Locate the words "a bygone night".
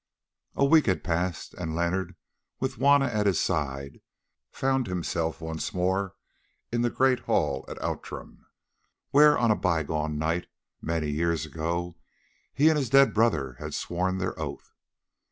9.51-10.47